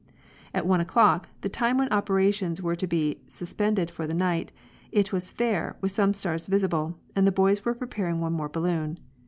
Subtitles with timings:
[0.51, 4.51] At 1 o'clock, the time when operations were to be suspended for the night,
[4.91, 8.97] it was fair, with some stars visible, and the boys were preparing one more balloon.